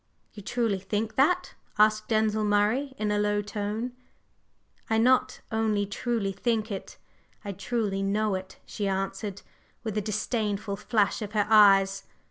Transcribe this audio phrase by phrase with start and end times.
[0.33, 3.91] "You truly think that?" asked Denzil Murray in a low tone.
[4.89, 6.97] "I not only truly think it,
[7.45, 9.43] I truly know it!" she answered,
[9.83, 12.05] with a disdainful flash of her eyes.